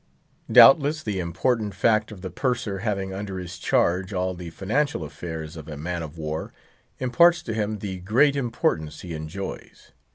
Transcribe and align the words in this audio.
Doubtless 0.51 1.03
the 1.03 1.19
important 1.19 1.75
fact 1.75 2.11
of 2.11 2.21
the 2.21 2.31
Purser 2.31 2.79
having 2.79 3.13
under 3.13 3.37
his 3.37 3.59
charge 3.59 4.13
all 4.15 4.33
the 4.33 4.49
financial 4.49 5.03
affairs 5.03 5.55
of 5.55 5.67
a 5.67 5.77
man 5.77 6.01
of 6.01 6.17
war, 6.17 6.51
imparts 6.97 7.43
to 7.43 7.53
him 7.53 7.77
the 7.77 7.99
great 7.99 8.35
importance 8.35 9.01
he 9.01 9.13
enjoys. 9.13 9.91